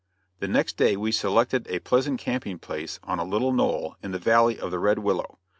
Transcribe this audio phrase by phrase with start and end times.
[0.39, 4.17] The next day we selected a pleasant camping place on a little knoll in the
[4.17, 5.37] valley of the Red Willow.